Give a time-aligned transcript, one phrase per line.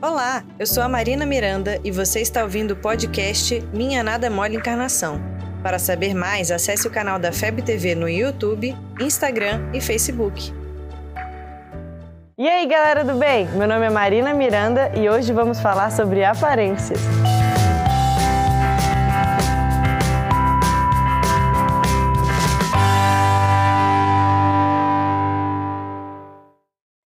[0.00, 4.54] Olá, eu sou a Marina Miranda e você está ouvindo o podcast Minha Nada Mole
[4.54, 5.20] Encarnação.
[5.60, 10.54] Para saber mais, acesse o canal da FEB TV no YouTube, Instagram e Facebook.
[12.38, 13.48] E aí, galera do bem?
[13.48, 17.00] Meu nome é Marina Miranda e hoje vamos falar sobre aparências.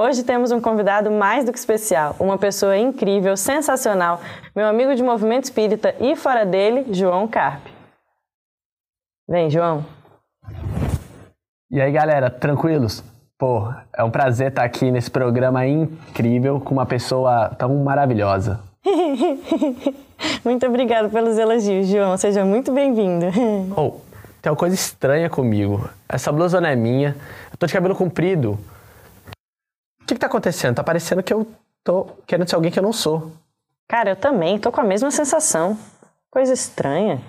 [0.00, 4.20] Hoje temos um convidado mais do que especial, uma pessoa incrível, sensacional,
[4.54, 7.72] meu amigo de movimento espírita e fora dele, João Carpe.
[9.28, 9.84] Vem, João.
[11.68, 13.02] E aí, galera, tranquilos?
[13.36, 18.60] Pô, é um prazer estar aqui nesse programa incrível com uma pessoa tão maravilhosa.
[20.44, 22.16] muito obrigado pelos elogios, João.
[22.16, 23.26] Seja muito bem-vindo.
[23.76, 23.96] Oh,
[24.40, 25.90] tem uma coisa estranha comigo.
[26.08, 27.16] Essa blusa não é minha.
[27.50, 28.56] Eu tô de cabelo comprido
[30.08, 30.76] que, que tá acontecendo?
[30.76, 31.46] Tá parecendo que eu
[31.84, 33.32] tô querendo ser alguém que eu não sou.
[33.86, 35.78] Cara, eu também tô com a mesma sensação.
[36.30, 37.20] Coisa estranha.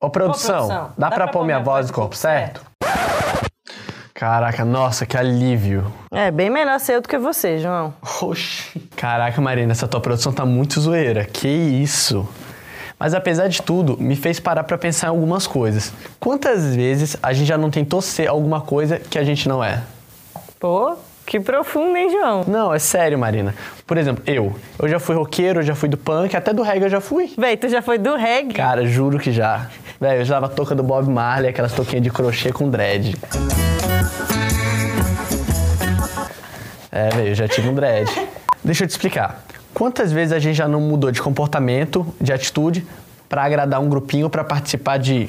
[0.00, 2.60] Ô, produção, Ô, produção dá, dá pra, pra pôr minha voz no corpo certo?
[2.82, 3.50] certo?
[4.12, 5.92] Caraca, nossa, que alívio.
[6.12, 7.94] É, bem melhor ser eu do que você, João.
[8.22, 8.78] Oxi.
[8.96, 11.24] Caraca, Marina, essa tua produção tá muito zoeira.
[11.24, 12.28] Que isso?
[13.04, 15.92] Mas apesar de tudo, me fez parar para pensar em algumas coisas.
[16.18, 19.82] Quantas vezes a gente já não tentou ser alguma coisa que a gente não é?
[20.58, 20.96] Pô,
[21.26, 22.44] que profundo, hein, João?
[22.48, 23.54] Não, é sério, Marina.
[23.86, 24.56] Por exemplo, eu.
[24.78, 27.30] Eu já fui roqueiro, eu já fui do punk, até do reggae eu já fui.
[27.36, 28.54] Véi, tu já foi do reggae?
[28.54, 29.68] Cara, juro que já.
[30.00, 33.14] Véi, eu já a touca do Bob Marley, aquelas touquinhas de crochê com dread.
[36.90, 38.10] É, velho, eu já tive um dread.
[38.64, 39.44] Deixa eu te explicar.
[39.74, 42.86] Quantas vezes a gente já não mudou de comportamento, de atitude,
[43.28, 45.28] para agradar um grupinho, para participar de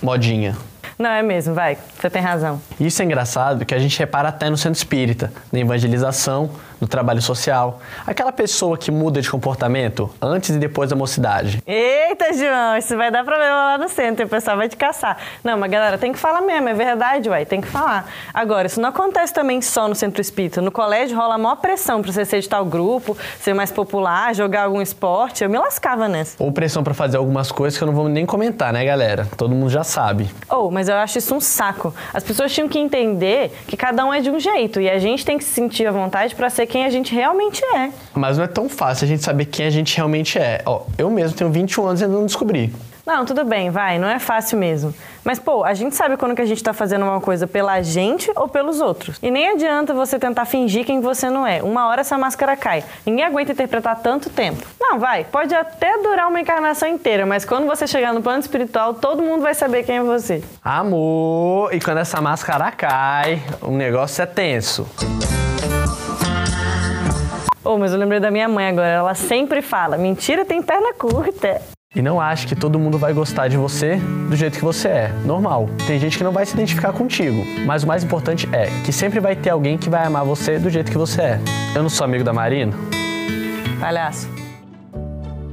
[0.00, 0.56] modinha?
[0.96, 2.60] Não, é mesmo, vai, você tem razão.
[2.78, 7.20] Isso é engraçado que a gente repara até no centro espírita, na evangelização, no trabalho
[7.22, 7.80] social.
[8.06, 11.62] Aquela pessoa que muda de comportamento antes e depois da mocidade.
[11.66, 15.16] Eita, João, isso vai dar problema lá no centro, o pessoal vai te caçar.
[15.42, 18.08] Não, mas galera, tem que falar mesmo, é verdade, uai, tem que falar.
[18.32, 20.60] Agora, isso não acontece também só no centro espírita.
[20.60, 24.34] No colégio rola a maior pressão pra você ser de tal grupo, ser mais popular,
[24.34, 25.42] jogar algum esporte.
[25.42, 26.42] Eu me lascava nessa.
[26.42, 29.26] Ou pressão para fazer algumas coisas que eu não vou nem comentar, né, galera?
[29.36, 30.30] Todo mundo já sabe.
[30.48, 31.94] Ou, oh, mas eu acho isso um saco.
[32.12, 35.24] As pessoas tinham que entender que cada um é de um jeito e a gente
[35.24, 37.90] tem que se sentir à vontade para ser quem a gente realmente é.
[38.14, 40.62] Mas não é tão fácil a gente saber quem a gente realmente é.
[40.64, 42.72] Ó, eu mesmo tenho 21 anos e ainda não descobri.
[43.08, 44.94] Não, tudo bem, vai, não é fácil mesmo.
[45.24, 48.30] Mas, pô, a gente sabe quando que a gente tá fazendo uma coisa pela gente
[48.36, 49.16] ou pelos outros.
[49.22, 51.62] E nem adianta você tentar fingir quem você não é.
[51.62, 52.84] Uma hora essa máscara cai.
[53.06, 54.62] Ninguém aguenta interpretar tanto tempo.
[54.78, 58.92] Não, vai, pode até durar uma encarnação inteira, mas quando você chegar no plano espiritual,
[58.92, 60.44] todo mundo vai saber quem é você.
[60.62, 64.86] Amor, e quando essa máscara cai, o negócio é tenso.
[67.64, 68.88] Oh, mas eu lembrei da minha mãe agora.
[68.88, 71.60] Ela sempre fala: mentira tem perna curta.
[71.94, 73.96] E não ache que todo mundo vai gostar de você
[74.28, 75.08] do jeito que você é.
[75.24, 75.68] Normal.
[75.86, 77.42] Tem gente que não vai se identificar contigo.
[77.64, 80.68] Mas o mais importante é que sempre vai ter alguém que vai amar você do
[80.68, 81.40] jeito que você é.
[81.74, 82.74] Eu não sou amigo da Marina?
[83.80, 84.28] Palhaço.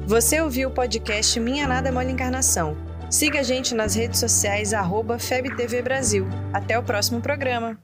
[0.05, 2.75] Você ouviu o podcast Minha Nada Mole Encarnação.
[3.09, 6.27] Siga a gente nas redes sociais, arroba FebTV Brasil.
[6.53, 7.77] Até o próximo programa.